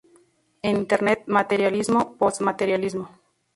En 0.63 0.77
Internet: 0.77 1.27
materialismo-postmaterialismo. 1.27 3.09